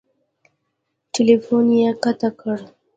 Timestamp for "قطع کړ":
2.03-2.57